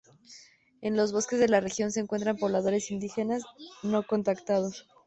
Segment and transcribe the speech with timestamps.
[0.81, 3.43] En los bosques de la región se encuentran pobladores indígenas
[3.83, 4.87] no contactados.